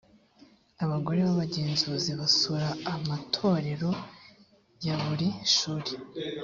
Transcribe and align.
abagore 0.83 1.19
b’abagenzuzi 1.27 2.11
basura 2.19 2.67
amatorero 2.93 3.91
ya 4.85 4.95
buri 5.03 5.27
shuri 5.55 5.91